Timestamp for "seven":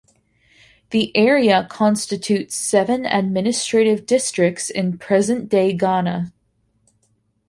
2.55-3.05